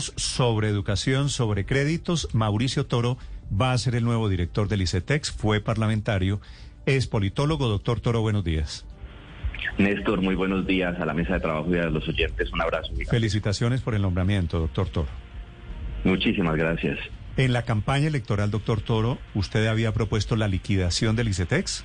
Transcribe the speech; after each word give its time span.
sobre 0.00 0.68
educación, 0.68 1.28
sobre 1.28 1.64
créditos. 1.64 2.28
Mauricio 2.32 2.86
Toro 2.86 3.18
va 3.52 3.72
a 3.72 3.78
ser 3.78 3.94
el 3.94 4.04
nuevo 4.04 4.28
director 4.28 4.68
del 4.68 4.82
ICETEX, 4.82 5.30
fue 5.32 5.60
parlamentario, 5.60 6.40
es 6.86 7.06
politólogo. 7.06 7.68
Doctor 7.68 8.00
Toro, 8.00 8.20
buenos 8.20 8.44
días. 8.44 8.86
Néstor, 9.78 10.20
muy 10.20 10.34
buenos 10.34 10.66
días 10.66 10.98
a 11.00 11.06
la 11.06 11.14
mesa 11.14 11.34
de 11.34 11.40
trabajo 11.40 11.74
y 11.74 11.78
a 11.78 11.86
los 11.86 12.06
oyentes. 12.08 12.52
Un 12.52 12.60
abrazo. 12.60 12.92
Felicitaciones 13.08 13.80
por 13.80 13.94
el 13.94 14.02
nombramiento, 14.02 14.58
doctor 14.58 14.88
Toro. 14.88 15.08
Muchísimas 16.04 16.56
gracias. 16.56 16.98
En 17.36 17.52
la 17.52 17.62
campaña 17.62 18.08
electoral, 18.08 18.50
doctor 18.50 18.80
Toro, 18.82 19.18
¿usted 19.34 19.66
había 19.66 19.92
propuesto 19.92 20.36
la 20.36 20.48
liquidación 20.48 21.16
del 21.16 21.28
ICETEX? 21.28 21.84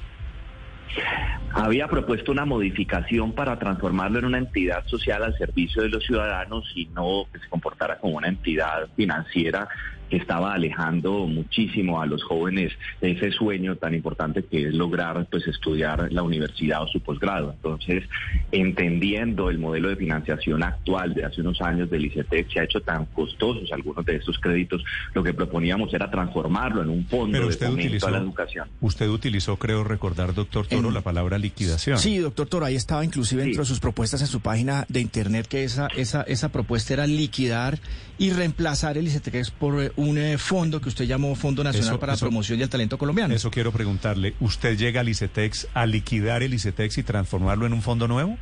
Había 1.53 1.87
propuesto 1.87 2.31
una 2.31 2.45
modificación 2.45 3.33
para 3.33 3.57
transformarlo 3.57 4.19
en 4.19 4.25
una 4.25 4.37
entidad 4.37 4.85
social 4.85 5.23
al 5.23 5.37
servicio 5.37 5.81
de 5.81 5.89
los 5.89 6.05
ciudadanos 6.05 6.71
y 6.75 6.85
no 6.87 7.25
se 7.33 7.49
comportara 7.49 7.97
como 7.97 8.17
una 8.17 8.27
entidad 8.27 8.87
financiera 8.95 9.67
que 10.09 10.17
estaba 10.17 10.53
alejando 10.53 11.27
muchísimo 11.27 12.01
a 12.01 12.05
los 12.05 12.23
jóvenes 12.23 12.73
de 13.01 13.11
ese 13.11 13.31
sueño 13.31 13.75
tan 13.75 13.93
importante 13.93 14.43
que 14.43 14.67
es 14.67 14.73
lograr 14.73 15.27
pues 15.29 15.47
estudiar 15.47 16.11
la 16.11 16.23
universidad 16.23 16.83
o 16.83 16.87
su 16.87 16.99
posgrado. 16.99 17.53
Entonces, 17.53 18.03
entendiendo 18.51 19.49
el 19.49 19.59
modelo 19.59 19.89
de 19.89 19.95
financiación 19.95 20.63
actual 20.63 21.13
de 21.13 21.25
hace 21.25 21.41
unos 21.41 21.61
años 21.61 21.89
del 21.89 22.05
ICETEX, 22.05 22.53
se 22.53 22.59
ha 22.59 22.63
hecho 22.63 22.81
tan 22.81 23.05
costosos 23.05 23.71
algunos 23.71 24.05
de 24.05 24.15
estos 24.15 24.37
créditos, 24.39 24.83
lo 25.13 25.23
que 25.23 25.33
proponíamos 25.33 25.93
era 25.93 26.09
transformarlo 26.09 26.81
en 26.81 26.89
un 26.89 27.05
fondo 27.05 27.47
de 27.47 27.55
fomento 27.55 28.07
a 28.07 28.11
la 28.11 28.17
educación. 28.19 28.67
Usted 28.81 29.09
utilizó, 29.09 29.57
creo 29.57 29.83
recordar, 29.83 30.33
doctor 30.33 30.67
Toro, 30.67 30.91
la 30.91 31.01
palabra 31.01 31.37
liquidación. 31.37 31.97
Sí, 31.97 32.17
doctor 32.17 32.47
Toro, 32.47 32.65
ahí 32.65 32.75
estaba 32.75 33.03
inclusive 33.03 33.43
dentro 33.43 33.63
de 33.63 33.67
sus 33.67 33.79
propuestas 33.79 34.21
en 34.21 34.27
su 34.27 34.39
página 34.39 34.85
de 34.89 35.01
internet 35.01 35.47
que 35.47 35.63
esa, 35.63 35.87
esa, 35.95 36.23
esa 36.23 36.49
propuesta 36.49 36.93
era 36.93 37.07
liquidar 37.07 37.79
y 38.17 38.31
reemplazar 38.31 38.97
el 38.97 39.07
ICETEX 39.07 39.51
por 39.51 39.93
un 39.97 40.17
eh, 40.17 40.37
fondo 40.37 40.79
que 40.79 40.89
usted 40.89 41.05
llamó 41.05 41.35
Fondo 41.35 41.63
Nacional 41.63 41.99
para 41.99 42.13
la 42.13 42.19
Promoción 42.19 42.59
del 42.59 42.69
Talento 42.69 42.97
Colombiano. 42.97 43.33
Eso 43.33 43.51
quiero 43.51 43.71
preguntarle. 43.71 44.35
¿Usted 44.39 44.77
llega 44.77 45.01
al 45.01 45.09
ICETEX 45.09 45.67
a 45.73 45.85
liquidar 45.85 46.43
el 46.43 46.53
ICETEX 46.53 46.99
y 46.99 47.03
transformarlo 47.03 47.65
en 47.65 47.73
un 47.73 47.81
fondo 47.81 48.07
nuevo? 48.07 48.37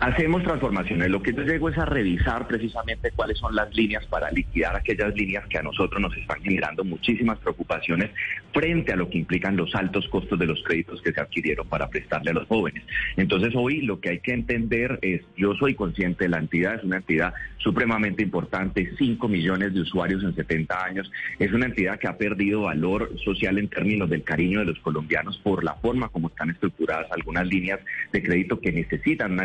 Hacemos 0.00 0.42
transformaciones. 0.42 1.08
Lo 1.08 1.22
que 1.22 1.32
yo 1.32 1.42
llego 1.42 1.68
es 1.68 1.78
a 1.78 1.84
revisar 1.84 2.46
precisamente 2.46 3.10
cuáles 3.12 3.38
son 3.38 3.54
las 3.54 3.74
líneas 3.74 4.04
para 4.06 4.30
liquidar 4.30 4.76
aquellas 4.76 5.14
líneas 5.14 5.46
que 5.46 5.58
a 5.58 5.62
nosotros 5.62 6.00
nos 6.00 6.16
están 6.16 6.40
generando 6.42 6.84
muchísimas 6.84 7.38
preocupaciones 7.38 8.10
frente 8.52 8.92
a 8.92 8.96
lo 8.96 9.08
que 9.08 9.18
implican 9.18 9.56
los 9.56 9.74
altos 9.74 10.08
costos 10.08 10.38
de 10.38 10.46
los 10.46 10.62
créditos 10.62 11.00
que 11.02 11.12
se 11.12 11.20
adquirieron 11.20 11.68
para 11.68 11.88
prestarle 11.88 12.30
a 12.30 12.34
los 12.34 12.46
jóvenes. 12.46 12.82
Entonces 13.16 13.54
hoy 13.54 13.82
lo 13.82 14.00
que 14.00 14.10
hay 14.10 14.20
que 14.20 14.32
entender 14.32 14.98
es, 15.02 15.22
yo 15.36 15.54
soy 15.54 15.74
consciente 15.74 16.28
la 16.28 16.38
entidad, 16.38 16.76
es 16.76 16.84
una 16.84 16.96
entidad 16.96 17.34
supremamente 17.58 18.22
importante, 18.22 18.92
5 18.96 19.28
millones 19.28 19.74
de 19.74 19.80
usuarios 19.80 20.22
en 20.22 20.34
70 20.34 20.84
años, 20.84 21.10
es 21.38 21.52
una 21.52 21.66
entidad 21.66 21.98
que 21.98 22.08
ha 22.08 22.16
perdido 22.16 22.62
valor 22.62 23.10
social 23.24 23.58
en 23.58 23.68
términos 23.68 24.08
del 24.08 24.22
cariño 24.22 24.60
de 24.60 24.66
los 24.66 24.78
colombianos 24.78 25.38
por 25.38 25.64
la 25.64 25.74
forma 25.74 26.08
como 26.08 26.28
están 26.28 26.50
estructuradas 26.50 27.10
algunas 27.10 27.46
líneas 27.46 27.80
de 28.12 28.22
crédito 28.22 28.60
que 28.60 28.72
necesitan 28.72 29.32
una 29.32 29.44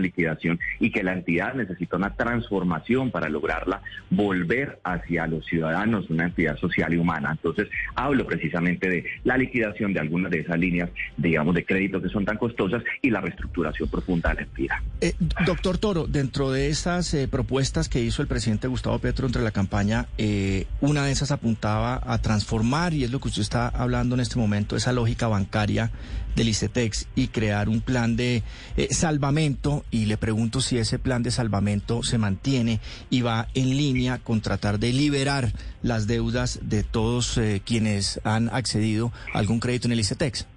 y 0.80 0.92
que 0.92 1.04
la 1.04 1.14
entidad 1.14 1.54
necesita 1.54 1.98
una 1.98 2.14
transformación 2.16 3.12
para 3.12 3.30
lograrla, 3.30 3.82
volver 4.10 4.80
hacia 4.84 5.28
los 5.28 5.46
ciudadanos 5.46 6.10
una 6.10 6.26
entidad 6.26 6.58
social 6.58 6.94
y 6.94 6.98
humana. 6.98 7.32
Entonces, 7.32 7.68
hablo 7.96 8.26
precisamente 8.26 8.90
de 8.90 9.06
la 9.24 9.38
liquidación 9.38 9.94
de 9.94 10.00
algunas 10.00 10.32
de 10.32 10.40
esas 10.40 10.58
líneas, 10.58 10.90
digamos, 11.18 11.56
de 11.56 11.66
crédito 11.66 12.02
que 12.02 12.10
son 12.10 12.26
tan 12.26 12.38
costosas 12.38 12.84
y 13.02 13.10
la 13.10 13.22
reestructuración 13.22 13.90
profunda 13.90 14.30
de 14.30 14.36
la 14.36 14.42
entidad. 14.42 14.78
Eh, 15.02 15.14
doctor 15.46 15.78
Toro, 15.78 16.08
dentro 16.08 16.52
de 16.52 16.70
esas 16.70 17.14
eh, 17.14 17.28
propuestas 17.28 17.90
que 17.90 18.02
hizo 18.02 18.22
el 18.22 18.28
presidente 18.28 18.68
Gustavo 18.68 19.00
Petro 19.00 19.26
entre 19.26 19.42
la 19.42 19.52
campaña, 19.52 20.08
eh, 20.18 20.66
una 20.82 21.06
de 21.06 21.12
esas 21.12 21.32
apuntaba 21.32 22.02
a 22.06 22.18
transformar, 22.20 22.94
y 22.94 23.04
es 23.04 23.12
lo 23.12 23.20
que 23.20 23.30
usted 23.30 23.42
está 23.42 23.68
hablando 23.68 24.16
en 24.16 24.22
este 24.22 24.38
momento, 24.38 24.76
esa 24.76 24.94
lógica 24.94 25.28
bancaria 25.28 25.92
del 26.36 26.50
ICETEX 26.50 27.08
y 27.16 27.28
crear 27.28 27.70
un 27.70 27.82
plan 27.82 28.16
de 28.16 28.44
eh, 28.78 28.88
salvamento 28.92 29.86
y 29.92 30.03
le 30.06 30.18
pregunto 30.18 30.62
si 30.62 30.78
ese 30.78 31.00
plan 31.00 31.24
de 31.24 31.32
salvamento 31.32 32.04
se 32.04 32.18
mantiene 32.18 32.80
y 33.10 33.22
va 33.22 33.48
en 33.54 33.70
línea 33.78 34.20
con 34.20 34.42
tratar 34.42 34.80
de 34.80 34.94
liberar 34.94 35.54
las 35.82 36.08
deudas 36.08 36.60
de 36.64 36.84
todos 36.84 37.38
eh, 37.38 37.62
quienes 37.66 38.20
han 38.24 38.50
accedido 38.50 39.12
a 39.34 39.40
algún 39.40 39.60
crédito 39.60 39.88
en 39.88 39.94
el 39.94 40.00
ICETEX. 40.00 40.48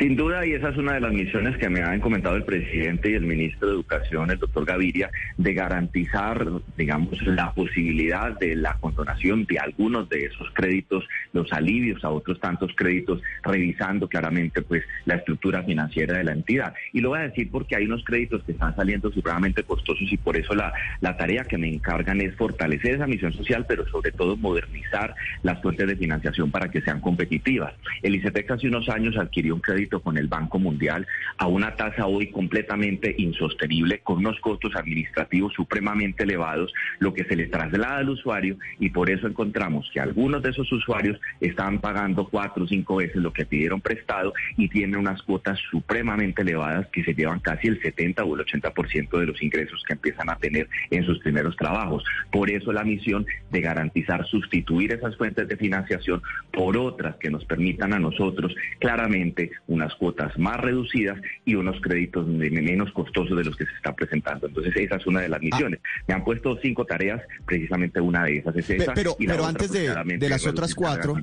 Sin 0.00 0.16
duda, 0.16 0.46
y 0.46 0.52
esa 0.52 0.70
es 0.70 0.78
una 0.78 0.94
de 0.94 1.00
las 1.00 1.12
misiones 1.12 1.58
que 1.58 1.68
me 1.68 1.82
han 1.82 2.00
comentado 2.00 2.34
el 2.34 2.44
presidente 2.44 3.10
y 3.10 3.16
el 3.16 3.26
ministro 3.26 3.68
de 3.68 3.74
Educación, 3.74 4.30
el 4.30 4.38
doctor 4.38 4.64
Gaviria, 4.64 5.10
de 5.36 5.52
garantizar, 5.52 6.42
digamos, 6.78 7.20
la 7.20 7.52
posibilidad 7.52 8.38
de 8.38 8.56
la 8.56 8.78
condonación 8.80 9.44
de 9.44 9.58
algunos 9.58 10.08
de 10.08 10.24
esos 10.24 10.50
créditos, 10.54 11.06
los 11.34 11.52
alivios 11.52 12.02
a 12.02 12.08
otros 12.08 12.40
tantos 12.40 12.72
créditos, 12.74 13.20
revisando 13.42 14.08
claramente 14.08 14.62
pues 14.62 14.84
la 15.04 15.16
estructura 15.16 15.64
financiera 15.64 16.16
de 16.16 16.24
la 16.24 16.32
entidad. 16.32 16.72
Y 16.94 17.02
lo 17.02 17.10
voy 17.10 17.18
a 17.18 17.28
decir 17.28 17.50
porque 17.50 17.76
hay 17.76 17.84
unos 17.84 18.02
créditos 18.02 18.42
que 18.44 18.52
están 18.52 18.74
saliendo 18.76 19.12
supremamente 19.12 19.64
costosos 19.64 20.10
y 20.10 20.16
por 20.16 20.34
eso 20.34 20.54
la, 20.54 20.72
la 21.02 21.18
tarea 21.18 21.44
que 21.44 21.58
me 21.58 21.68
encargan 21.68 22.22
es 22.22 22.34
fortalecer 22.36 22.94
esa 22.94 23.06
misión 23.06 23.34
social, 23.34 23.66
pero 23.68 23.86
sobre 23.88 24.12
todo 24.12 24.38
modernizar 24.38 25.14
las 25.42 25.60
fuentes 25.60 25.86
de 25.86 25.96
financiación 25.96 26.50
para 26.50 26.70
que 26.70 26.80
sean 26.80 27.02
competitivas. 27.02 27.74
El 28.00 28.14
ICETEX 28.14 28.52
hace 28.52 28.68
unos 28.68 28.88
años 28.88 29.18
adquirió 29.18 29.54
un 29.54 29.60
crédito 29.60 29.89
con 29.98 30.16
el 30.16 30.28
Banco 30.28 30.60
Mundial 30.60 31.06
a 31.38 31.48
una 31.48 31.74
tasa 31.74 32.06
hoy 32.06 32.30
completamente 32.30 33.14
insostenible, 33.18 33.98
con 34.00 34.18
unos 34.18 34.38
costos 34.38 34.76
administrativos 34.76 35.52
supremamente 35.54 36.22
elevados, 36.22 36.72
lo 37.00 37.12
que 37.12 37.24
se 37.24 37.34
le 37.34 37.48
traslada 37.48 37.96
al 37.96 38.10
usuario 38.10 38.56
y 38.78 38.90
por 38.90 39.10
eso 39.10 39.26
encontramos 39.26 39.90
que 39.92 40.00
algunos 40.00 40.42
de 40.42 40.50
esos 40.50 40.70
usuarios 40.70 41.20
están 41.40 41.80
pagando 41.80 42.28
cuatro 42.28 42.64
o 42.64 42.68
cinco 42.68 42.96
veces 42.96 43.16
lo 43.16 43.32
que 43.32 43.46
pidieron 43.46 43.80
prestado 43.80 44.32
y 44.56 44.68
tienen 44.68 45.00
unas 45.00 45.22
cuotas 45.22 45.58
supremamente 45.70 46.42
elevadas 46.42 46.86
que 46.92 47.02
se 47.02 47.14
llevan 47.14 47.40
casi 47.40 47.68
el 47.68 47.80
70 47.80 48.22
o 48.24 48.36
el 48.36 48.44
80% 48.44 49.18
de 49.18 49.26
los 49.26 49.42
ingresos 49.42 49.82
que 49.86 49.94
empiezan 49.94 50.30
a 50.30 50.36
tener 50.36 50.68
en 50.90 51.04
sus 51.04 51.18
primeros 51.20 51.56
trabajos. 51.56 52.04
Por 52.30 52.50
eso 52.50 52.72
la 52.72 52.84
misión 52.84 53.26
de 53.50 53.60
garantizar 53.60 54.26
sustituir 54.26 54.92
esas 54.92 55.16
fuentes 55.16 55.48
de 55.48 55.56
financiación 55.56 56.22
por 56.52 56.76
otras 56.76 57.16
que 57.16 57.30
nos 57.30 57.44
permitan 57.44 57.94
a 57.94 57.98
nosotros 57.98 58.54
claramente 58.78 59.50
un 59.66 59.79
unas 59.80 59.94
cuotas 59.94 60.38
más 60.38 60.58
reducidas 60.58 61.18
y 61.44 61.54
unos 61.54 61.80
créditos 61.80 62.26
menos 62.26 62.92
costosos 62.92 63.36
de 63.36 63.44
los 63.44 63.56
que 63.56 63.64
se 63.64 63.72
está 63.72 63.94
presentando. 63.94 64.46
Entonces 64.46 64.76
esa 64.76 64.96
es 64.96 65.06
una 65.06 65.20
de 65.20 65.28
las 65.28 65.40
misiones. 65.40 65.80
Me 66.06 66.14
han 66.14 66.24
puesto 66.24 66.58
cinco 66.60 66.84
tareas, 66.84 67.22
precisamente 67.46 68.00
una 68.00 68.24
de 68.24 68.38
esas 68.38 68.56
es 68.56 68.70
esa. 68.70 68.94
Pero, 68.94 69.16
pero 69.18 69.46
antes 69.46 69.72
de, 69.72 69.94
de 70.18 70.28
las 70.28 70.46
otras 70.46 70.74
cuatro... 70.74 71.16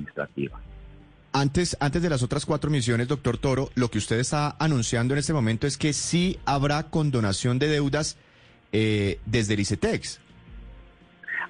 Antes, 1.30 1.76
antes 1.78 2.00
de 2.00 2.08
las 2.08 2.22
otras 2.22 2.46
cuatro 2.46 2.70
misiones, 2.70 3.06
doctor 3.06 3.36
Toro, 3.36 3.70
lo 3.74 3.90
que 3.90 3.98
usted 3.98 4.18
está 4.18 4.56
anunciando 4.58 5.12
en 5.12 5.18
este 5.18 5.34
momento 5.34 5.66
es 5.66 5.76
que 5.76 5.92
sí 5.92 6.38
habrá 6.46 6.84
condonación 6.84 7.58
de 7.58 7.68
deudas 7.68 8.16
eh, 8.72 9.18
desde 9.26 9.54
el 9.54 9.60
ICETEX 9.60 10.20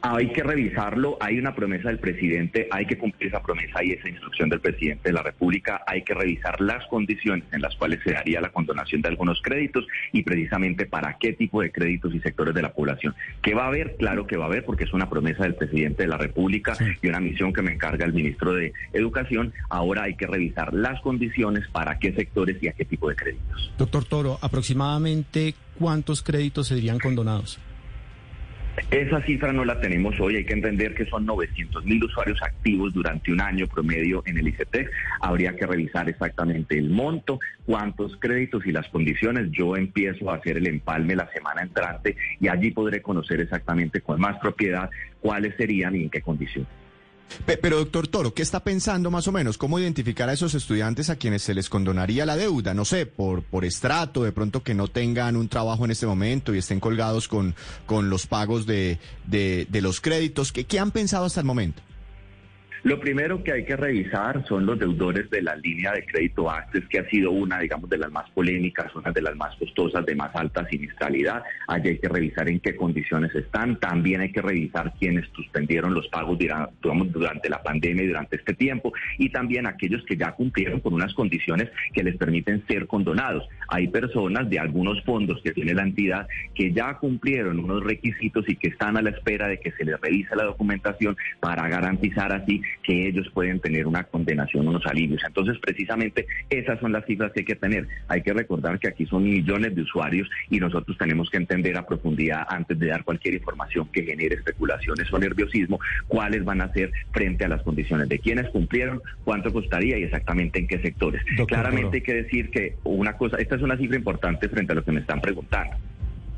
hay 0.00 0.32
que 0.32 0.42
revisarlo, 0.42 1.16
hay 1.20 1.38
una 1.38 1.54
promesa 1.54 1.88
del 1.88 1.98
presidente, 1.98 2.68
hay 2.70 2.86
que 2.86 2.98
cumplir 2.98 3.28
esa 3.28 3.42
promesa 3.42 3.82
y 3.82 3.92
esa 3.92 4.08
instrucción 4.08 4.48
del 4.48 4.60
presidente 4.60 5.08
de 5.08 5.12
la 5.12 5.22
República, 5.22 5.82
hay 5.86 6.02
que 6.02 6.14
revisar 6.14 6.60
las 6.60 6.86
condiciones 6.86 7.44
en 7.52 7.62
las 7.62 7.74
cuales 7.76 8.00
se 8.04 8.12
daría 8.12 8.40
la 8.40 8.50
condonación 8.50 9.02
de 9.02 9.08
algunos 9.08 9.40
créditos 9.42 9.86
y 10.12 10.22
precisamente 10.22 10.86
para 10.86 11.16
qué 11.18 11.32
tipo 11.32 11.62
de 11.62 11.70
créditos 11.70 12.14
y 12.14 12.20
sectores 12.20 12.54
de 12.54 12.62
la 12.62 12.72
población. 12.72 13.14
¿Qué 13.42 13.54
va 13.54 13.64
a 13.64 13.68
haber? 13.68 13.96
Claro 13.96 14.26
que 14.26 14.36
va 14.36 14.44
a 14.44 14.48
haber 14.48 14.64
porque 14.64 14.84
es 14.84 14.92
una 14.92 15.08
promesa 15.08 15.44
del 15.44 15.54
presidente 15.54 16.04
de 16.04 16.08
la 16.08 16.16
República 16.16 16.76
y 17.02 17.08
una 17.08 17.20
misión 17.20 17.52
que 17.52 17.62
me 17.62 17.72
encarga 17.72 18.04
el 18.04 18.12
ministro 18.12 18.54
de 18.54 18.72
Educación. 18.92 19.52
Ahora 19.68 20.04
hay 20.04 20.14
que 20.14 20.26
revisar 20.26 20.72
las 20.74 21.00
condiciones 21.00 21.66
para 21.68 21.98
qué 21.98 22.12
sectores 22.12 22.62
y 22.62 22.68
a 22.68 22.72
qué 22.72 22.84
tipo 22.84 23.08
de 23.08 23.16
créditos. 23.16 23.72
Doctor 23.78 24.04
Toro, 24.04 24.38
aproximadamente 24.40 25.54
cuántos 25.78 26.22
créditos 26.22 26.68
serían 26.68 26.98
condonados? 26.98 27.58
Esa 28.90 29.22
cifra 29.22 29.52
no 29.52 29.64
la 29.64 29.80
tenemos 29.80 30.18
hoy, 30.20 30.36
hay 30.36 30.44
que 30.44 30.54
entender 30.54 30.94
que 30.94 31.06
son 31.06 31.26
900 31.26 31.84
mil 31.84 32.02
usuarios 32.04 32.38
activos 32.42 32.92
durante 32.94 33.32
un 33.32 33.40
año 33.40 33.66
promedio 33.66 34.22
en 34.26 34.38
el 34.38 34.48
ICT. 34.48 34.88
Habría 35.20 35.56
que 35.56 35.66
revisar 35.66 36.08
exactamente 36.08 36.78
el 36.78 36.90
monto, 36.90 37.38
cuántos 37.66 38.16
créditos 38.16 38.66
y 38.66 38.72
las 38.72 38.88
condiciones. 38.88 39.50
Yo 39.50 39.76
empiezo 39.76 40.30
a 40.30 40.36
hacer 40.36 40.56
el 40.56 40.66
empalme 40.66 41.16
la 41.16 41.30
semana 41.32 41.62
entrante 41.62 42.16
y 42.40 42.48
allí 42.48 42.70
podré 42.70 43.02
conocer 43.02 43.40
exactamente 43.40 44.00
con 44.00 44.20
más 44.20 44.38
propiedad 44.38 44.90
cuáles 45.20 45.54
serían 45.56 45.96
y 45.96 46.04
en 46.04 46.10
qué 46.10 46.20
condiciones. 46.20 46.87
Pero, 47.46 47.78
doctor 47.78 48.08
Toro, 48.08 48.34
¿qué 48.34 48.42
está 48.42 48.60
pensando 48.60 49.10
más 49.10 49.28
o 49.28 49.32
menos? 49.32 49.58
¿Cómo 49.58 49.78
identificar 49.78 50.28
a 50.28 50.32
esos 50.32 50.54
estudiantes 50.54 51.10
a 51.10 51.16
quienes 51.16 51.42
se 51.42 51.54
les 51.54 51.68
condonaría 51.68 52.26
la 52.26 52.36
deuda? 52.36 52.74
No 52.74 52.84
sé, 52.84 53.06
por, 53.06 53.42
por 53.42 53.64
estrato, 53.64 54.22
de 54.24 54.32
pronto 54.32 54.62
que 54.62 54.74
no 54.74 54.88
tengan 54.88 55.36
un 55.36 55.48
trabajo 55.48 55.84
en 55.84 55.90
este 55.90 56.06
momento 56.06 56.54
y 56.54 56.58
estén 56.58 56.80
colgados 56.80 57.28
con, 57.28 57.54
con 57.86 58.10
los 58.10 58.26
pagos 58.26 58.66
de, 58.66 58.98
de, 59.26 59.66
los 59.80 60.00
créditos. 60.00 60.52
¿Qué, 60.52 60.64
¿Qué 60.64 60.78
han 60.78 60.90
pensado 60.90 61.24
hasta 61.24 61.40
el 61.40 61.46
momento? 61.46 61.82
Lo 62.84 63.00
primero 63.00 63.42
que 63.42 63.52
hay 63.52 63.64
que 63.64 63.76
revisar 63.76 64.46
son 64.46 64.64
los 64.64 64.78
deudores 64.78 65.28
de 65.30 65.42
la 65.42 65.56
línea 65.56 65.92
de 65.92 66.04
crédito 66.06 66.48
Access, 66.48 66.86
que 66.88 67.00
ha 67.00 67.08
sido 67.08 67.32
una, 67.32 67.58
digamos, 67.58 67.90
de 67.90 67.98
las 67.98 68.10
más 68.10 68.30
polémicas, 68.30 68.94
una 68.94 69.10
de 69.10 69.20
las 69.20 69.34
más 69.36 69.56
costosas, 69.56 70.06
de 70.06 70.14
más 70.14 70.34
alta 70.34 70.66
siniestralidad. 70.68 71.42
Allí 71.66 71.88
hay 71.90 71.98
que 71.98 72.08
revisar 72.08 72.48
en 72.48 72.60
qué 72.60 72.76
condiciones 72.76 73.34
están. 73.34 73.80
También 73.80 74.20
hay 74.20 74.30
que 74.30 74.42
revisar 74.42 74.94
quiénes 74.98 75.28
suspendieron 75.34 75.92
los 75.92 76.06
pagos 76.08 76.38
durante 76.38 77.48
la 77.48 77.62
pandemia 77.62 78.04
y 78.04 78.08
durante 78.08 78.36
este 78.36 78.54
tiempo. 78.54 78.92
Y 79.18 79.30
también 79.30 79.66
aquellos 79.66 80.04
que 80.04 80.16
ya 80.16 80.32
cumplieron 80.32 80.80
con 80.80 80.94
unas 80.94 81.12
condiciones 81.14 81.68
que 81.92 82.04
les 82.04 82.16
permiten 82.16 82.64
ser 82.68 82.86
condonados. 82.86 83.48
Hay 83.68 83.88
personas 83.88 84.48
de 84.48 84.60
algunos 84.60 85.02
fondos 85.04 85.40
que 85.42 85.52
tiene 85.52 85.74
la 85.74 85.82
entidad 85.82 86.28
que 86.54 86.72
ya 86.72 86.94
cumplieron 86.94 87.58
unos 87.58 87.82
requisitos 87.82 88.48
y 88.48 88.56
que 88.56 88.68
están 88.68 88.96
a 88.96 89.02
la 89.02 89.10
espera 89.10 89.48
de 89.48 89.58
que 89.58 89.72
se 89.72 89.84
les 89.84 90.00
revise 90.00 90.36
la 90.36 90.44
documentación 90.44 91.16
para 91.40 91.68
garantizar 91.68 92.32
así 92.32 92.62
que 92.82 93.08
ellos 93.08 93.28
pueden 93.32 93.60
tener 93.60 93.86
una 93.86 94.04
condenación, 94.04 94.68
unos 94.68 94.86
alivios. 94.86 95.22
Entonces, 95.26 95.58
precisamente 95.58 96.26
esas 96.50 96.80
son 96.80 96.92
las 96.92 97.04
cifras 97.06 97.32
que 97.32 97.40
hay 97.40 97.46
que 97.46 97.56
tener. 97.56 97.86
Hay 98.08 98.22
que 98.22 98.32
recordar 98.32 98.78
que 98.78 98.88
aquí 98.88 99.06
son 99.06 99.24
millones 99.24 99.74
de 99.74 99.82
usuarios 99.82 100.28
y 100.50 100.58
nosotros 100.58 100.96
tenemos 100.98 101.30
que 101.30 101.36
entender 101.36 101.76
a 101.76 101.86
profundidad 101.86 102.46
antes 102.48 102.78
de 102.78 102.86
dar 102.86 103.04
cualquier 103.04 103.34
información 103.34 103.88
que 103.92 104.02
genere 104.02 104.36
especulaciones 104.36 105.12
o 105.12 105.18
nerviosismo, 105.18 105.78
cuáles 106.06 106.44
van 106.44 106.60
a 106.60 106.72
ser 106.72 106.92
frente 107.12 107.44
a 107.44 107.48
las 107.48 107.62
condiciones 107.62 108.08
de 108.08 108.18
quienes 108.18 108.48
cumplieron, 108.50 109.02
cuánto 109.24 109.52
costaría 109.52 109.98
y 109.98 110.04
exactamente 110.04 110.58
en 110.58 110.66
qué 110.66 110.78
sectores. 110.80 111.22
Claramente 111.46 111.98
hay 111.98 112.02
que 112.02 112.14
decir 112.14 112.50
que 112.50 112.76
una 112.84 113.14
cosa, 113.14 113.36
esta 113.38 113.56
es 113.56 113.62
una 113.62 113.76
cifra 113.76 113.96
importante 113.96 114.48
frente 114.48 114.72
a 114.72 114.76
lo 114.76 114.84
que 114.84 114.92
me 114.92 115.00
están 115.00 115.20
preguntando. 115.20 115.76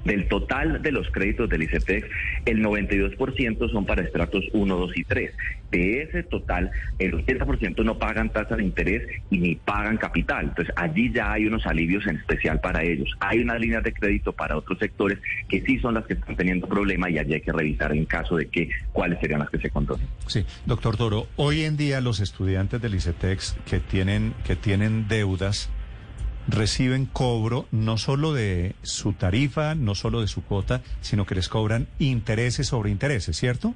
Del 0.04 0.28
total 0.28 0.82
de 0.82 0.92
los 0.92 1.10
créditos 1.10 1.48
del 1.48 1.62
ICETEX, 1.64 2.06
el 2.46 2.62
92% 2.62 3.70
son 3.70 3.84
para 3.84 4.02
estratos 4.02 4.44
1, 4.52 4.76
2 4.76 4.96
y 4.96 5.04
3. 5.04 5.32
De 5.70 6.02
ese 6.02 6.22
total, 6.22 6.70
el 6.98 7.12
80% 7.12 7.84
no 7.84 7.98
pagan 7.98 8.30
tasa 8.30 8.56
de 8.56 8.64
interés 8.64 9.06
y 9.30 9.38
ni 9.38 9.54
pagan 9.54 9.96
capital. 9.96 10.46
Entonces, 10.46 10.74
allí 10.76 11.12
ya 11.12 11.32
hay 11.32 11.46
unos 11.46 11.66
alivios 11.66 12.06
en 12.06 12.16
especial 12.16 12.60
para 12.60 12.82
ellos. 12.82 13.08
Hay 13.20 13.40
unas 13.40 13.60
líneas 13.60 13.84
de 13.84 13.92
crédito 13.92 14.32
para 14.32 14.56
otros 14.56 14.78
sectores 14.78 15.18
que 15.48 15.60
sí 15.62 15.78
son 15.78 15.94
las 15.94 16.06
que 16.06 16.14
están 16.14 16.36
teniendo 16.36 16.66
problemas 16.66 17.10
y 17.10 17.18
allí 17.18 17.34
hay 17.34 17.40
que 17.40 17.52
revisar 17.52 17.92
en 17.92 18.04
caso 18.04 18.36
de 18.36 18.46
que 18.46 18.70
cuáles 18.92 19.20
serían 19.20 19.40
las 19.40 19.50
que 19.50 19.58
se 19.58 19.70
controlen. 19.70 20.06
Sí, 20.26 20.44
doctor 20.66 20.96
Toro, 20.96 21.28
hoy 21.36 21.62
en 21.62 21.76
día 21.76 22.00
los 22.00 22.20
estudiantes 22.20 22.80
del 22.80 22.94
ICETEX 22.94 23.56
que 23.68 23.80
tienen, 23.80 24.34
que 24.44 24.56
tienen 24.56 25.08
deudas, 25.08 25.70
reciben 26.50 27.06
cobro 27.06 27.66
no 27.70 27.98
solo 27.98 28.32
de 28.32 28.74
su 28.82 29.12
tarifa, 29.12 29.74
no 29.74 29.94
solo 29.94 30.20
de 30.20 30.26
su 30.26 30.42
cuota, 30.42 30.82
sino 31.00 31.26
que 31.26 31.34
les 31.34 31.48
cobran 31.48 31.88
intereses 31.98 32.68
sobre 32.68 32.90
intereses, 32.90 33.36
¿cierto? 33.36 33.74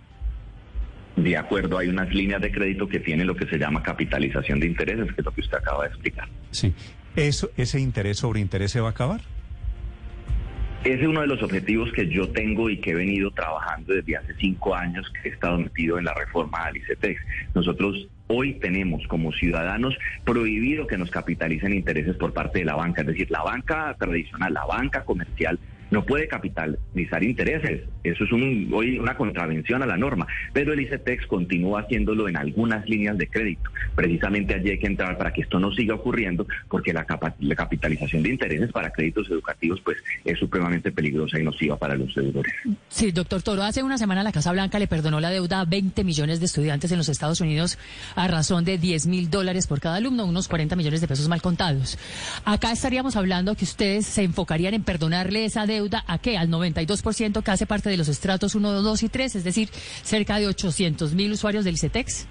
De 1.16 1.36
acuerdo, 1.36 1.78
hay 1.78 1.88
unas 1.88 2.12
líneas 2.12 2.42
de 2.42 2.50
crédito 2.50 2.88
que 2.88 2.98
tienen 2.98 3.26
lo 3.26 3.36
que 3.36 3.46
se 3.46 3.56
llama 3.56 3.82
capitalización 3.82 4.58
de 4.58 4.66
intereses, 4.66 5.06
que 5.06 5.20
es 5.20 5.24
lo 5.24 5.32
que 5.32 5.42
usted 5.42 5.58
acaba 5.58 5.84
de 5.84 5.90
explicar. 5.90 6.28
Sí. 6.50 6.74
¿Eso, 7.14 7.50
¿Ese 7.56 7.78
interés 7.78 8.18
sobre 8.18 8.40
interés 8.40 8.72
se 8.72 8.80
va 8.80 8.88
a 8.88 8.90
acabar? 8.90 9.20
Ese 10.82 11.00
es 11.00 11.08
uno 11.08 11.22
de 11.22 11.28
los 11.28 11.42
objetivos 11.42 11.90
que 11.92 12.08
yo 12.08 12.28
tengo 12.28 12.68
y 12.68 12.78
que 12.78 12.90
he 12.90 12.94
venido 12.94 13.30
trabajando 13.30 13.94
desde 13.94 14.16
hace 14.16 14.34
cinco 14.34 14.74
años 14.74 15.10
que 15.10 15.30
he 15.30 15.32
estado 15.32 15.58
metido 15.58 15.98
en 15.98 16.04
la 16.04 16.14
reforma 16.14 16.66
del 16.66 16.78
ICETEX. 16.78 17.20
Nosotros 17.54 18.08
hoy 18.28 18.54
tenemos 18.54 19.06
como 19.08 19.32
ciudadanos 19.32 19.96
prohibido 20.24 20.86
que 20.86 20.98
nos 20.98 21.10
capitalicen 21.10 21.74
intereses 21.74 22.16
por 22.16 22.32
parte 22.32 22.60
de 22.60 22.64
la 22.64 22.74
banca, 22.74 23.02
es 23.02 23.08
decir, 23.08 23.30
la 23.30 23.42
banca 23.42 23.94
tradicional, 23.98 24.54
la 24.54 24.64
banca 24.66 25.04
comercial 25.04 25.58
no 25.90 26.04
puede 26.04 26.28
capitalizar 26.28 27.22
intereses. 27.22 27.82
Eso 28.02 28.24
es 28.24 28.32
un, 28.32 28.70
hoy 28.72 28.98
una 28.98 29.16
contravención 29.16 29.82
a 29.82 29.86
la 29.86 29.96
norma. 29.96 30.26
Pero 30.52 30.72
el 30.72 30.80
ICETEX 30.80 31.26
continúa 31.26 31.80
haciéndolo 31.82 32.28
en 32.28 32.36
algunas 32.36 32.88
líneas 32.88 33.16
de 33.18 33.28
crédito. 33.28 33.70
Precisamente 33.94 34.54
allí 34.54 34.70
hay 34.70 34.78
que 34.78 34.86
entrar 34.86 35.16
para 35.16 35.32
que 35.32 35.42
esto 35.42 35.58
no 35.58 35.72
siga 35.72 35.94
ocurriendo, 35.94 36.46
porque 36.68 36.92
la, 36.92 37.04
capitalización 37.04 38.22
de 38.22 38.30
intereses 38.30 38.72
para 38.72 38.90
créditos 38.90 39.30
educativos 39.30 39.80
pues 39.80 39.98
es 40.24 40.38
supremamente 40.38 40.90
peligrosa 40.90 41.38
y 41.38 41.44
nociva 41.44 41.76
para 41.76 41.94
los 41.94 42.14
deudores. 42.14 42.52
Sí, 42.88 43.12
doctor 43.12 43.42
Toro, 43.42 43.62
hace 43.62 43.82
una 43.82 43.98
semana 43.98 44.22
la 44.22 44.32
Casa 44.32 44.52
Blanca 44.52 44.78
le 44.78 44.86
perdonó 44.86 45.20
la 45.20 45.30
deuda 45.30 45.60
a 45.60 45.64
20 45.64 46.04
millones 46.04 46.40
de 46.40 46.46
estudiantes 46.46 46.90
en 46.92 46.98
los 46.98 47.08
Estados 47.08 47.40
Unidos 47.40 47.78
a 48.16 48.26
razón 48.28 48.64
de 48.64 48.78
10 48.78 49.06
mil 49.06 49.30
dólares 49.30 49.66
por 49.66 49.80
cada 49.80 49.96
alumno, 49.96 50.26
unos 50.26 50.48
40 50.48 50.76
millones 50.76 51.00
de 51.00 51.08
pesos 51.08 51.28
mal 51.28 51.40
contados. 51.40 51.98
Acá 52.44 52.72
estaríamos 52.72 53.16
hablando 53.16 53.54
que 53.54 53.64
ustedes 53.64 54.06
se 54.06 54.22
enfocarían 54.22 54.74
en 54.74 54.82
perdonarle 54.82 55.44
esa 55.44 55.66
deuda 55.66 55.73
a 56.06 56.18
qué? 56.18 56.36
Al 56.36 56.48
92% 56.48 57.42
que 57.42 57.50
hace 57.50 57.66
parte 57.66 57.90
de 57.90 57.96
los 57.96 58.08
estratos 58.08 58.54
1, 58.54 58.82
2 58.82 59.02
y 59.02 59.08
3, 59.08 59.36
es 59.36 59.44
decir, 59.44 59.68
cerca 60.02 60.38
de 60.38 60.46
800 60.46 61.14
mil 61.14 61.32
usuarios 61.32 61.64
del 61.64 61.74
ICETEX. 61.74 62.26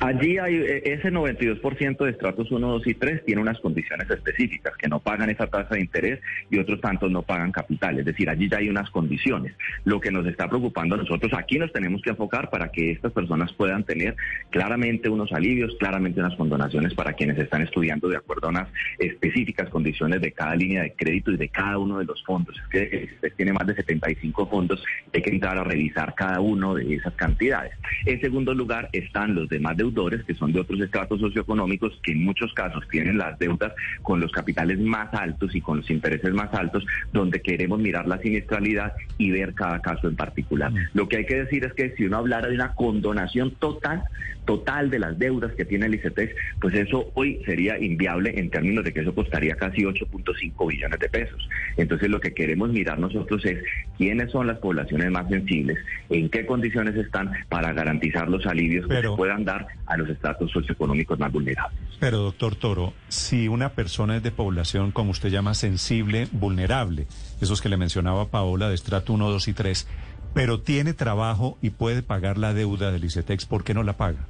Allí 0.00 0.38
hay 0.38 0.56
eh, 0.56 0.82
ese 0.84 1.10
92% 1.10 2.04
de 2.04 2.10
estratos 2.10 2.50
1, 2.50 2.68
2 2.68 2.86
y 2.86 2.94
3 2.94 3.24
tiene 3.24 3.40
unas 3.40 3.58
condiciones 3.60 4.08
específicas, 4.10 4.76
que 4.76 4.88
no 4.88 5.00
pagan 5.00 5.30
esa 5.30 5.46
tasa 5.46 5.74
de 5.74 5.80
interés 5.80 6.20
y 6.50 6.58
otros 6.58 6.80
tantos 6.80 7.10
no 7.10 7.22
pagan 7.22 7.52
capital. 7.52 7.98
Es 7.98 8.04
decir, 8.04 8.28
allí 8.28 8.48
ya 8.48 8.58
hay 8.58 8.68
unas 8.68 8.90
condiciones. 8.90 9.54
Lo 9.84 10.00
que 10.00 10.10
nos 10.10 10.26
está 10.26 10.48
preocupando 10.48 10.94
a 10.94 10.98
nosotros, 10.98 11.32
aquí 11.34 11.58
nos 11.58 11.72
tenemos 11.72 12.02
que 12.02 12.10
enfocar 12.10 12.50
para 12.50 12.70
que 12.70 12.92
estas 12.92 13.12
personas 13.12 13.52
puedan 13.52 13.84
tener 13.84 14.16
claramente 14.50 15.08
unos 15.08 15.32
alivios, 15.32 15.74
claramente 15.78 16.20
unas 16.20 16.36
condonaciones 16.36 16.94
para 16.94 17.12
quienes 17.14 17.38
están 17.38 17.62
estudiando 17.62 18.08
de 18.08 18.16
acuerdo 18.16 18.48
a 18.48 18.50
unas 18.50 18.68
específicas 18.98 19.68
condiciones 19.70 20.20
de 20.20 20.32
cada 20.32 20.54
línea 20.54 20.82
de 20.82 20.92
crédito 20.92 21.30
y 21.30 21.36
de 21.36 21.48
cada 21.48 21.78
uno 21.78 21.98
de 21.98 22.04
los 22.04 22.22
fondos. 22.24 22.56
Es 22.56 22.88
que 22.88 23.08
usted 23.14 23.32
tiene 23.36 23.52
más 23.52 23.66
de 23.66 23.74
75 23.74 24.48
fondos, 24.48 24.84
hay 25.12 25.22
que 25.22 25.30
entrar 25.30 25.58
a 25.58 25.64
revisar 25.64 26.14
cada 26.14 26.40
uno 26.40 26.74
de 26.74 26.94
esas 26.94 27.14
cantidades. 27.14 27.72
En 28.04 28.20
segundo 28.20 28.54
lugar 28.54 28.88
están 28.92 29.34
los 29.34 29.48
demás 29.54 29.76
deudores, 29.76 30.24
que 30.24 30.34
son 30.34 30.52
de 30.52 30.60
otros 30.60 30.80
estratos 30.80 31.20
socioeconómicos, 31.20 31.98
que 32.02 32.12
en 32.12 32.24
muchos 32.24 32.52
casos 32.54 32.86
tienen 32.90 33.18
las 33.18 33.38
deudas 33.38 33.72
con 34.02 34.20
los 34.20 34.30
capitales 34.32 34.78
más 34.78 35.12
altos 35.14 35.54
y 35.54 35.60
con 35.60 35.78
los 35.78 35.90
intereses 35.90 36.32
más 36.32 36.52
altos, 36.54 36.84
donde 37.12 37.40
queremos 37.40 37.78
mirar 37.78 38.06
la 38.06 38.18
siniestralidad 38.18 38.92
y 39.18 39.30
ver 39.30 39.54
cada 39.54 39.80
caso 39.80 40.08
en 40.08 40.16
particular. 40.16 40.70
Mm. 40.70 40.76
Lo 40.94 41.08
que 41.08 41.18
hay 41.18 41.26
que 41.26 41.36
decir 41.36 41.64
es 41.64 41.72
que 41.72 41.94
si 41.96 42.04
uno 42.04 42.18
hablara 42.18 42.48
de 42.48 42.54
una 42.54 42.74
condonación 42.74 43.52
total, 43.52 44.04
total 44.44 44.90
de 44.90 44.98
las 44.98 45.18
deudas 45.18 45.52
que 45.54 45.64
tiene 45.64 45.86
el 45.86 45.94
ICETEX, 45.94 46.34
pues 46.60 46.74
eso 46.74 47.10
hoy 47.14 47.40
sería 47.44 47.78
inviable 47.78 48.38
en 48.38 48.50
términos 48.50 48.84
de 48.84 48.92
que 48.92 49.00
eso 49.00 49.14
costaría 49.14 49.56
casi 49.56 49.82
8.5 49.82 50.68
billones 50.68 50.98
de 50.98 51.08
pesos. 51.08 51.48
Entonces 51.76 52.08
lo 52.08 52.20
que 52.20 52.34
queremos 52.34 52.70
mirar 52.70 52.98
nosotros 52.98 53.44
es 53.44 53.62
quiénes 53.96 54.30
son 54.30 54.46
las 54.46 54.58
poblaciones 54.58 55.10
más 55.10 55.28
sensibles, 55.28 55.78
en 56.10 56.28
qué 56.28 56.46
condiciones 56.46 56.94
están 56.96 57.30
para 57.48 57.72
garantizar 57.72 58.28
los 58.28 58.46
alivios 58.46 58.86
que 58.86 59.02
se 59.02 59.08
puedan 59.10 59.44
dar 59.44 59.66
a 59.86 59.96
los 59.96 60.08
estratos 60.08 60.50
socioeconómicos 60.50 61.18
más 61.18 61.32
vulnerables. 61.32 61.78
Pero 62.00 62.18
doctor 62.18 62.56
Toro, 62.56 62.92
si 63.08 63.48
una 63.48 63.70
persona 63.70 64.16
es 64.16 64.22
de 64.22 64.30
población, 64.30 64.92
como 64.92 65.10
usted 65.10 65.30
llama, 65.30 65.54
sensible, 65.54 66.28
vulnerable, 66.32 67.06
esos 67.40 67.62
que 67.62 67.68
le 67.68 67.76
mencionaba 67.76 68.28
Paola 68.28 68.68
de 68.68 68.74
estrato 68.74 69.12
1, 69.12 69.30
2 69.30 69.48
y 69.48 69.52
3, 69.52 69.88
pero 70.34 70.60
tiene 70.60 70.92
trabajo 70.92 71.58
y 71.62 71.70
puede 71.70 72.02
pagar 72.02 72.38
la 72.38 72.52
deuda 72.52 72.90
del 72.90 73.04
ICETEX, 73.04 73.46
¿por 73.46 73.64
qué 73.64 73.72
no 73.72 73.82
la 73.82 73.96
paga? 73.96 74.26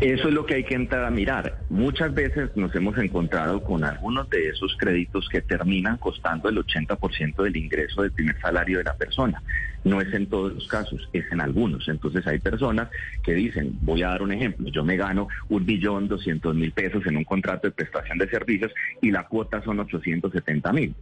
Eso 0.00 0.28
es 0.28 0.34
lo 0.34 0.46
que 0.46 0.54
hay 0.54 0.64
que 0.64 0.74
entrar 0.74 1.04
a 1.04 1.10
mirar. 1.10 1.58
Muchas 1.68 2.14
veces 2.14 2.50
nos 2.56 2.74
hemos 2.74 2.96
encontrado 2.98 3.62
con 3.62 3.84
algunos 3.84 4.28
de 4.30 4.48
esos 4.48 4.76
créditos 4.78 5.28
que 5.28 5.42
terminan 5.42 5.98
costando 5.98 6.48
el 6.48 6.56
80% 6.56 7.42
del 7.42 7.56
ingreso 7.56 8.02
del 8.02 8.12
primer 8.12 8.40
salario 8.40 8.78
de 8.78 8.84
la 8.84 8.94
persona. 8.94 9.42
No 9.84 10.00
es 10.00 10.12
en 10.12 10.26
todos 10.26 10.54
los 10.54 10.66
casos, 10.68 11.08
es 11.12 11.30
en 11.32 11.40
algunos. 11.40 11.88
Entonces 11.88 12.26
hay 12.26 12.38
personas 12.38 12.88
que 13.22 13.34
dicen, 13.34 13.78
voy 13.82 14.02
a 14.02 14.08
dar 14.08 14.22
un 14.22 14.32
ejemplo, 14.32 14.68
yo 14.68 14.84
me 14.84 14.96
gano 14.96 15.28
un 15.48 15.64
billón 15.64 16.08
doscientos 16.08 16.54
mil 16.54 16.72
pesos 16.72 17.06
en 17.06 17.16
un 17.16 17.24
contrato 17.24 17.68
de 17.68 17.72
prestación 17.72 18.18
de 18.18 18.28
servicios 18.28 18.72
y 19.00 19.10
la 19.10 19.26
cuota 19.26 19.62
son 19.62 19.80
870 19.80 20.72
mil 20.72 20.94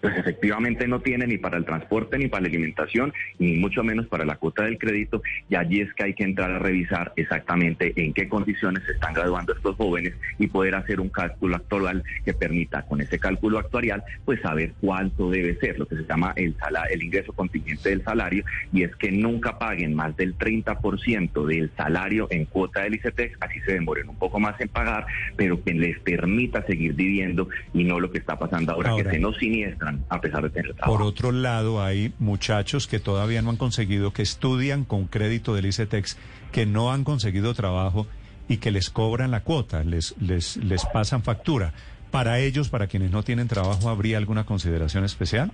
pues 0.00 0.16
efectivamente 0.16 0.88
no 0.88 1.00
tiene 1.00 1.26
ni 1.26 1.38
para 1.38 1.58
el 1.58 1.64
transporte, 1.64 2.18
ni 2.18 2.28
para 2.28 2.42
la 2.42 2.48
alimentación, 2.48 3.12
ni 3.38 3.56
mucho 3.56 3.82
menos 3.84 4.06
para 4.06 4.24
la 4.24 4.36
cuota 4.36 4.64
del 4.64 4.78
crédito, 4.78 5.22
y 5.48 5.54
allí 5.54 5.80
es 5.80 5.92
que 5.94 6.04
hay 6.04 6.14
que 6.14 6.24
entrar 6.24 6.50
a 6.50 6.58
revisar 6.58 7.12
exactamente 7.16 7.92
en 7.96 8.12
qué 8.12 8.28
condiciones 8.28 8.84
se 8.84 8.92
están 8.92 9.14
graduando 9.14 9.52
estos 9.52 9.76
jóvenes 9.76 10.14
y 10.38 10.46
poder 10.46 10.74
hacer 10.74 11.00
un 11.00 11.08
cálculo 11.08 11.56
actual 11.56 12.02
que 12.24 12.32
permita 12.32 12.82
con 12.82 13.00
ese 13.00 13.18
cálculo 13.18 13.58
actuarial 13.58 14.02
pues 14.24 14.40
saber 14.40 14.72
cuánto 14.80 15.30
debe 15.30 15.56
ser, 15.56 15.78
lo 15.78 15.86
que 15.86 15.96
se 15.96 16.04
llama 16.04 16.32
el, 16.36 16.56
el 16.90 17.02
ingreso 17.02 17.32
contingente 17.32 17.90
del 17.90 18.02
salario, 18.02 18.44
y 18.72 18.82
es 18.82 18.94
que 18.96 19.12
nunca 19.12 19.58
paguen 19.58 19.94
más 19.94 20.16
del 20.16 20.36
30% 20.36 21.46
del 21.46 21.70
salario 21.76 22.26
en 22.30 22.46
cuota 22.46 22.82
del 22.82 22.94
ICETEX, 22.94 23.36
así 23.40 23.60
se 23.60 23.72
demoren 23.72 24.08
un 24.08 24.16
poco 24.16 24.40
más 24.40 24.58
en 24.60 24.68
pagar, 24.68 25.06
pero 25.36 25.62
que 25.62 25.74
les 25.74 25.98
permita 26.00 26.62
seguir 26.62 26.94
viviendo 26.94 27.48
y 27.74 27.84
no 27.84 28.00
lo 28.00 28.10
que 28.10 28.18
está 28.18 28.38
pasando 28.38 28.72
ahora, 28.72 28.90
ahora. 28.90 29.04
que 29.04 29.10
se 29.10 29.18
nos 29.18 29.36
siniestra 29.36 29.89
a 30.08 30.20
pesar 30.20 30.42
de 30.42 30.50
tener 30.50 30.74
trabajo. 30.74 30.96
Por 30.96 31.06
otro 31.06 31.32
lado, 31.32 31.82
hay 31.82 32.12
muchachos 32.18 32.86
que 32.86 32.98
todavía 32.98 33.42
no 33.42 33.50
han 33.50 33.56
conseguido, 33.56 34.12
que 34.12 34.22
estudian 34.22 34.84
con 34.84 35.06
crédito 35.06 35.54
del 35.54 35.66
ICETEX, 35.66 36.16
que 36.52 36.66
no 36.66 36.92
han 36.92 37.04
conseguido 37.04 37.54
trabajo 37.54 38.06
y 38.48 38.58
que 38.58 38.70
les 38.70 38.90
cobran 38.90 39.30
la 39.30 39.42
cuota, 39.42 39.84
les, 39.84 40.14
les, 40.20 40.56
les 40.56 40.84
pasan 40.86 41.22
factura. 41.22 41.72
Para 42.10 42.40
ellos, 42.40 42.68
para 42.68 42.88
quienes 42.88 43.12
no 43.12 43.22
tienen 43.22 43.46
trabajo, 43.46 43.88
¿habría 43.88 44.18
alguna 44.18 44.44
consideración 44.44 45.04
especial? 45.04 45.52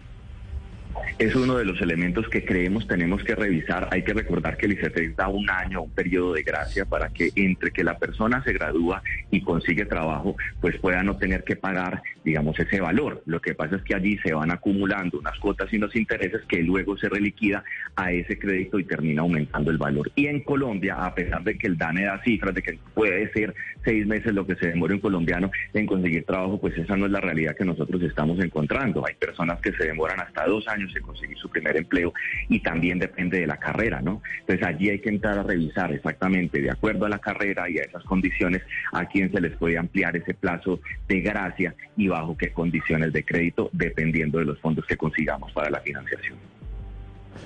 Es 1.18 1.34
uno 1.34 1.56
de 1.56 1.64
los 1.64 1.80
elementos 1.80 2.28
que 2.28 2.44
creemos 2.44 2.86
tenemos 2.86 3.22
que 3.24 3.34
revisar. 3.34 3.88
Hay 3.90 4.02
que 4.02 4.12
recordar 4.12 4.56
que 4.56 4.66
el 4.66 4.72
ICETEX 4.72 5.16
da 5.16 5.28
un 5.28 5.48
año, 5.48 5.82
un 5.82 5.90
periodo 5.90 6.34
de 6.34 6.42
gracia 6.42 6.84
para 6.84 7.08
que 7.08 7.30
entre 7.36 7.70
que 7.70 7.84
la 7.84 7.98
persona 7.98 8.42
se 8.44 8.52
gradúa 8.52 9.02
y 9.30 9.40
consigue 9.40 9.84
trabajo, 9.86 10.36
pues 10.60 10.78
pueda 10.78 11.02
no 11.02 11.16
tener 11.16 11.44
que 11.44 11.56
pagar, 11.56 12.02
digamos, 12.24 12.58
ese 12.58 12.80
valor. 12.80 13.22
Lo 13.26 13.40
que 13.40 13.54
pasa 13.54 13.76
es 13.76 13.82
que 13.82 13.94
allí 13.94 14.18
se 14.18 14.34
van 14.34 14.50
acumulando 14.50 15.18
unas 15.18 15.38
cuotas 15.38 15.72
y 15.72 15.76
unos 15.76 15.94
intereses 15.96 16.42
que 16.48 16.62
luego 16.62 16.96
se 16.96 17.08
reliquida 17.08 17.64
a 17.96 18.12
ese 18.12 18.38
crédito 18.38 18.78
y 18.78 18.84
termina 18.84 19.22
aumentando 19.22 19.70
el 19.70 19.78
valor. 19.78 20.10
Y 20.14 20.26
en 20.26 20.40
Colombia, 20.40 20.96
a 21.04 21.14
pesar 21.14 21.42
de 21.44 21.56
que 21.56 21.66
el 21.66 21.78
DANE 21.78 22.04
da 22.04 22.22
cifras 22.22 22.54
de 22.54 22.62
que 22.62 22.78
puede 22.94 23.32
ser 23.32 23.54
seis 23.84 24.06
meses 24.06 24.34
lo 24.34 24.46
que 24.46 24.56
se 24.56 24.68
demora 24.68 24.94
un 24.94 25.00
colombiano 25.00 25.50
en 25.72 25.86
conseguir 25.86 26.24
trabajo, 26.24 26.60
pues 26.60 26.76
esa 26.76 26.96
no 26.96 27.06
es 27.06 27.12
la 27.12 27.20
realidad 27.20 27.56
que 27.56 27.64
nosotros 27.64 28.02
estamos 28.02 28.38
encontrando. 28.40 29.06
Hay 29.06 29.14
personas 29.14 29.60
que 29.60 29.72
se 29.72 29.84
demoran 29.84 30.20
hasta 30.20 30.46
dos 30.46 30.66
años 30.68 30.85
en 30.94 31.02
conseguir 31.02 31.36
su 31.38 31.48
primer 31.48 31.76
empleo 31.76 32.12
y 32.48 32.60
también 32.60 32.98
depende 32.98 33.40
de 33.40 33.46
la 33.46 33.58
carrera, 33.58 34.00
¿no? 34.00 34.22
Entonces 34.40 34.66
allí 34.66 34.90
hay 34.90 35.00
que 35.00 35.08
entrar 35.08 35.38
a 35.38 35.42
revisar 35.42 35.92
exactamente, 35.92 36.60
de 36.60 36.70
acuerdo 36.70 37.06
a 37.06 37.08
la 37.08 37.18
carrera 37.18 37.68
y 37.68 37.78
a 37.78 37.82
esas 37.82 38.04
condiciones, 38.04 38.62
a 38.92 39.06
quién 39.06 39.32
se 39.32 39.40
les 39.40 39.56
puede 39.56 39.78
ampliar 39.78 40.16
ese 40.16 40.34
plazo 40.34 40.80
de 41.08 41.20
gracia 41.20 41.74
y 41.96 42.08
bajo 42.08 42.36
qué 42.36 42.50
condiciones 42.52 43.12
de 43.12 43.24
crédito, 43.24 43.70
dependiendo 43.72 44.38
de 44.38 44.44
los 44.44 44.58
fondos 44.60 44.84
que 44.86 44.96
consigamos 44.96 45.52
para 45.52 45.70
la 45.70 45.80
financiación. 45.80 46.36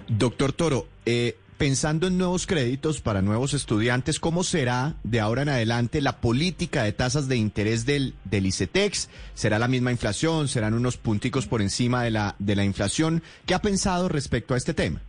Doctor 0.08 0.52
Toro, 0.52 0.86
eh, 1.06 1.36
pensando 1.60 2.06
en 2.06 2.16
nuevos 2.16 2.46
créditos 2.46 3.02
para 3.02 3.20
nuevos 3.20 3.52
estudiantes, 3.52 4.18
¿cómo 4.18 4.44
será 4.44 4.94
de 5.02 5.20
ahora 5.20 5.42
en 5.42 5.50
adelante 5.50 6.00
la 6.00 6.22
política 6.22 6.84
de 6.84 6.94
tasas 6.94 7.28
de 7.28 7.36
interés 7.36 7.84
del, 7.84 8.14
del 8.24 8.46
ICETEX? 8.46 9.10
¿Será 9.34 9.58
la 9.58 9.68
misma 9.68 9.90
inflación? 9.90 10.48
¿Serán 10.48 10.72
unos 10.72 10.96
punticos 10.96 11.46
por 11.46 11.60
encima 11.60 12.02
de 12.02 12.12
la, 12.12 12.34
de 12.38 12.56
la 12.56 12.64
inflación? 12.64 13.22
¿Qué 13.44 13.52
ha 13.52 13.60
pensado 13.60 14.08
respecto 14.08 14.54
a 14.54 14.56
este 14.56 14.72
tema? 14.72 15.02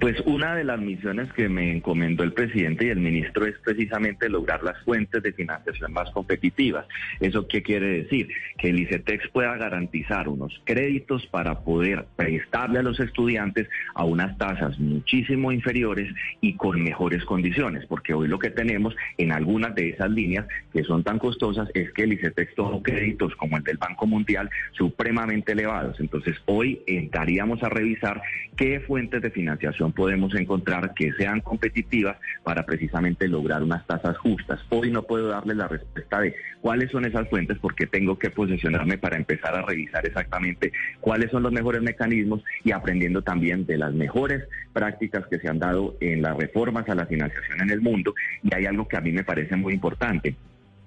Pues 0.00 0.18
una 0.24 0.54
de 0.54 0.64
las 0.64 0.80
misiones 0.80 1.30
que 1.34 1.50
me 1.50 1.72
encomendó 1.72 2.24
el 2.24 2.32
presidente 2.32 2.86
y 2.86 2.88
el 2.88 3.00
ministro 3.00 3.44
es 3.44 3.58
precisamente 3.58 4.30
lograr 4.30 4.62
las 4.62 4.82
fuentes 4.82 5.22
de 5.22 5.30
financiación 5.30 5.92
más 5.92 6.10
competitivas. 6.12 6.86
¿Eso 7.20 7.46
qué 7.46 7.62
quiere 7.62 8.04
decir? 8.04 8.30
Que 8.56 8.70
el 8.70 8.80
ICETEX 8.80 9.28
pueda 9.28 9.58
garantizar 9.58 10.26
unos 10.26 10.58
créditos 10.64 11.26
para 11.26 11.60
poder 11.60 12.06
prestarle 12.16 12.78
a 12.78 12.82
los 12.82 12.98
estudiantes 12.98 13.68
a 13.94 14.04
unas 14.04 14.38
tasas 14.38 14.78
muchísimo 14.78 15.52
inferiores 15.52 16.10
y 16.40 16.54
con 16.54 16.82
mejores 16.82 17.22
condiciones, 17.26 17.84
porque 17.84 18.14
hoy 18.14 18.26
lo 18.26 18.38
que 18.38 18.48
tenemos 18.48 18.96
en 19.18 19.32
algunas 19.32 19.74
de 19.74 19.90
esas 19.90 20.10
líneas 20.10 20.46
que 20.72 20.82
son 20.82 21.04
tan 21.04 21.18
costosas 21.18 21.68
es 21.74 21.92
que 21.92 22.04
el 22.04 22.14
ICETEX 22.14 22.54
toma 22.54 22.82
créditos 22.82 23.36
como 23.36 23.58
el 23.58 23.64
del 23.64 23.76
Banco 23.76 24.06
Mundial 24.06 24.48
supremamente 24.72 25.52
elevados. 25.52 26.00
Entonces 26.00 26.38
hoy 26.46 26.80
entraríamos 26.86 27.62
a 27.62 27.68
revisar 27.68 28.22
qué 28.56 28.80
fuentes 28.80 29.20
de 29.20 29.30
financiación 29.30 29.89
podemos 29.92 30.34
encontrar 30.34 30.94
que 30.94 31.12
sean 31.12 31.40
competitivas 31.40 32.16
para 32.42 32.64
precisamente 32.64 33.28
lograr 33.28 33.62
unas 33.62 33.86
tasas 33.86 34.16
justas. 34.18 34.60
Hoy 34.70 34.90
no 34.90 35.02
puedo 35.02 35.28
darle 35.28 35.54
la 35.54 35.68
respuesta 35.68 36.20
de 36.20 36.34
cuáles 36.60 36.90
son 36.90 37.04
esas 37.04 37.28
fuentes 37.28 37.58
porque 37.58 37.86
tengo 37.86 38.18
que 38.18 38.30
posicionarme 38.30 38.98
para 38.98 39.16
empezar 39.16 39.54
a 39.54 39.62
revisar 39.62 40.06
exactamente 40.06 40.72
cuáles 41.00 41.30
son 41.30 41.42
los 41.42 41.52
mejores 41.52 41.82
mecanismos 41.82 42.42
y 42.64 42.72
aprendiendo 42.72 43.22
también 43.22 43.66
de 43.66 43.78
las 43.78 43.92
mejores 43.92 44.44
prácticas 44.72 45.26
que 45.26 45.38
se 45.38 45.48
han 45.48 45.58
dado 45.58 45.96
en 46.00 46.22
las 46.22 46.36
reformas 46.36 46.88
a 46.88 46.94
la 46.94 47.06
financiación 47.06 47.62
en 47.62 47.70
el 47.70 47.80
mundo. 47.80 48.14
Y 48.42 48.54
hay 48.54 48.66
algo 48.66 48.86
que 48.88 48.96
a 48.96 49.00
mí 49.00 49.12
me 49.12 49.24
parece 49.24 49.56
muy 49.56 49.74
importante 49.74 50.34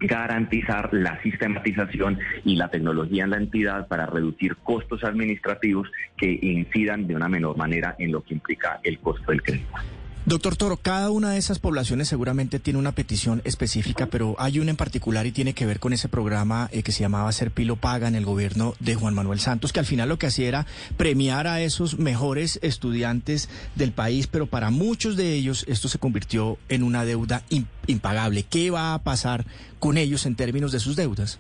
garantizar 0.04 0.90
la 0.94 1.22
sistematización 1.22 2.20
y 2.44 2.56
la 2.56 2.70
tecnología 2.70 3.24
en 3.24 3.30
la 3.32 3.38
entidad 3.38 3.88
para 3.88 4.06
reducir 4.06 4.58
costos 4.58 5.04
administrativos 5.04 5.90
que 6.18 6.40
incidan 6.42 7.08
de 7.08 7.16
una 7.16 7.30
menor 7.30 7.58
manera 7.58 7.96
en 7.98 8.12
lo 8.12 8.22
que 8.22 8.34
implica 8.34 8.80
el 8.84 9.00
costo 9.00 9.32
del 9.32 9.42
crédito. 9.42 9.74
Doctor 10.26 10.56
Toro, 10.56 10.78
cada 10.78 11.12
una 11.12 11.32
de 11.32 11.38
esas 11.38 11.60
poblaciones 11.60 12.08
seguramente 12.08 12.58
tiene 12.58 12.80
una 12.80 12.94
petición 12.94 13.42
específica, 13.44 14.06
pero 14.06 14.38
hay 14.40 14.58
una 14.60 14.72
en 14.72 14.78
particular 14.78 15.26
y 15.26 15.34
tiene 15.34 15.54
que 15.54 15.66
ver 15.66 15.82
con 15.82 15.92
ese 15.92 16.08
programa 16.08 16.70
eh, 16.72 16.82
que 16.82 16.94
se 16.94 17.02
llamaba 17.02 17.30
Ser 17.34 17.52
Pilo 17.52 17.76
Paga 17.76 18.08
en 18.08 18.16
el 18.16 18.24
gobierno 18.24 18.74
de 18.80 18.96
Juan 18.96 19.16
Manuel 19.16 19.42
Santos, 19.42 19.74
que 19.74 19.82
al 19.82 19.86
final 19.86 20.08
lo 20.08 20.18
que 20.18 20.28
hacía 20.28 20.48
era 20.48 20.66
premiar 20.96 21.48
a 21.48 21.60
esos 21.60 22.00
mejores 22.00 22.58
estudiantes 22.62 23.50
del 23.76 23.92
país, 23.92 24.28
pero 24.28 24.46
para 24.48 24.70
muchos 24.70 25.18
de 25.18 25.34
ellos 25.34 25.66
esto 25.68 25.90
se 25.90 26.00
convirtió 26.00 26.58
en 26.70 26.84
una 26.84 27.04
deuda 27.04 27.44
impagable. 27.88 28.44
¿Qué 28.50 28.72
va 28.72 28.94
a 28.94 29.04
pasar 29.04 29.44
con 29.80 29.98
ellos 29.98 30.26
en 30.26 30.36
términos 30.36 30.72
de 30.72 30.80
sus 30.80 30.96
deudas? 30.96 31.38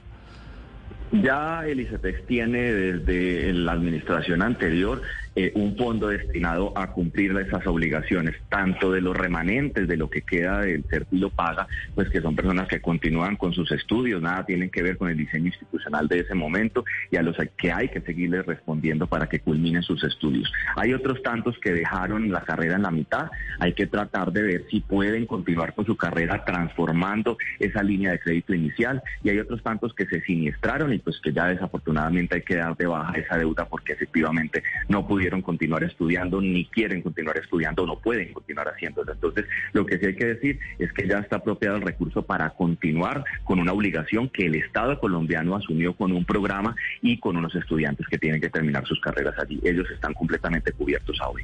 Ya 1.13 1.65
el 1.65 1.79
ICETEX 1.79 2.25
tiene 2.25 2.59
desde 2.73 3.53
la 3.53 3.71
administración 3.71 4.41
anterior 4.41 5.01
eh, 5.35 5.51
un 5.55 5.75
fondo 5.75 6.07
destinado 6.07 6.71
a 6.75 6.91
cumplir 6.91 7.33
esas 7.39 7.65
obligaciones, 7.65 8.35
tanto 8.49 8.91
de 8.91 9.01
los 9.01 9.15
remanentes 9.17 9.87
de 9.87 9.97
lo 9.97 10.09
que 10.09 10.21
queda 10.21 10.61
del 10.61 10.83
lo 11.11 11.29
paga, 11.31 11.67
pues 11.95 12.09
que 12.09 12.21
son 12.21 12.35
personas 12.35 12.67
que 12.67 12.81
continúan 12.81 13.35
con 13.35 13.51
sus 13.51 13.71
estudios, 13.71 14.21
nada 14.21 14.45
tienen 14.45 14.69
que 14.69 14.83
ver 14.83 14.97
con 14.97 15.09
el 15.09 15.17
diseño 15.17 15.47
institucional 15.47 16.07
de 16.07 16.19
ese 16.19 16.35
momento 16.35 16.85
y 17.09 17.17
a 17.17 17.23
los 17.23 17.35
que 17.57 17.71
hay 17.71 17.89
que 17.89 18.01
seguirles 18.01 18.45
respondiendo 18.45 19.07
para 19.07 19.27
que 19.27 19.39
culminen 19.39 19.81
sus 19.81 20.03
estudios. 20.03 20.51
Hay 20.75 20.93
otros 20.93 21.21
tantos 21.23 21.57
que 21.59 21.71
dejaron 21.71 22.31
la 22.31 22.41
carrera 22.41 22.75
en 22.75 22.83
la 22.83 22.91
mitad, 22.91 23.31
hay 23.59 23.73
que 23.73 23.87
tratar 23.87 24.31
de 24.31 24.43
ver 24.43 24.65
si 24.69 24.81
pueden 24.81 25.25
continuar 25.25 25.73
con 25.73 25.85
su 25.85 25.97
carrera 25.97 26.43
transformando 26.45 27.37
esa 27.59 27.81
línea 27.81 28.11
de 28.11 28.19
crédito 28.19 28.53
inicial 28.53 29.01
y 29.23 29.29
hay 29.29 29.39
otros 29.39 29.63
tantos 29.63 29.93
que 29.95 30.05
se 30.05 30.21
siniestraron 30.21 30.93
y 30.93 30.99
pues 30.99 31.19
que 31.23 31.33
ya 31.33 31.47
desafortunadamente 31.47 32.35
hay 32.35 32.41
que 32.41 32.55
dar 32.55 32.77
de 32.77 32.85
baja 32.85 33.17
esa 33.17 33.37
deuda 33.37 33.65
porque 33.65 33.93
efectivamente 33.93 34.63
no 34.89 35.07
pudieron 35.07 35.22
continuar 35.41 35.83
estudiando, 35.83 36.41
ni 36.41 36.65
quieren 36.65 37.01
continuar 37.01 37.37
estudiando, 37.37 37.85
no 37.85 37.99
pueden 37.99 38.33
continuar 38.33 38.67
haciéndolo. 38.67 39.11
Entonces, 39.13 39.45
lo 39.71 39.85
que 39.85 39.97
sí 39.97 40.07
hay 40.07 40.15
que 40.15 40.25
decir 40.25 40.59
es 40.79 40.91
que 40.93 41.07
ya 41.07 41.19
está 41.19 41.37
apropiado 41.37 41.77
el 41.77 41.81
recurso 41.81 42.23
para 42.23 42.49
continuar 42.51 43.23
con 43.43 43.59
una 43.59 43.73
obligación 43.73 44.29
que 44.29 44.45
el 44.45 44.55
Estado 44.55 44.99
colombiano 44.99 45.55
asumió 45.55 45.93
con 45.95 46.11
un 46.11 46.25
programa 46.25 46.75
y 47.01 47.19
con 47.19 47.37
unos 47.37 47.55
estudiantes 47.55 48.07
que 48.07 48.17
tienen 48.17 48.41
que 48.41 48.49
terminar 48.49 48.85
sus 48.85 48.99
carreras 48.99 49.35
allí. 49.39 49.59
Ellos 49.63 49.87
están 49.91 50.13
completamente 50.13 50.71
cubiertos 50.71 51.17
hoy. 51.25 51.43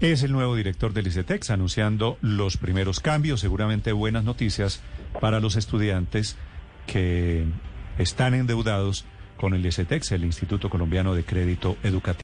Es 0.00 0.22
el 0.22 0.32
nuevo 0.32 0.54
director 0.54 0.92
del 0.92 1.08
ICETEX 1.08 1.50
anunciando 1.50 2.18
los 2.20 2.56
primeros 2.56 3.00
cambios, 3.00 3.40
seguramente 3.40 3.92
buenas 3.92 4.24
noticias 4.24 4.82
para 5.20 5.40
los 5.40 5.56
estudiantes 5.56 6.36
que 6.86 7.44
están 7.98 8.34
endeudados 8.34 9.04
con 9.36 9.54
el 9.54 9.64
ICETEX, 9.64 10.12
el 10.12 10.24
Instituto 10.24 10.68
Colombiano 10.68 11.14
de 11.14 11.24
Crédito 11.24 11.76
Educativo. 11.82 12.16